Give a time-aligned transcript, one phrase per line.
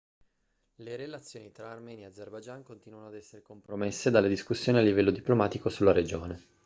[0.77, 5.69] le relazioni tra armenia e azerbaijan continuano ad essere compromesse dalle discussioni a livello diplomatico
[5.69, 6.43] sulla regione